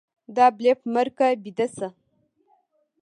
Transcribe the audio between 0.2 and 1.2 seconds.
دا بلپ مړ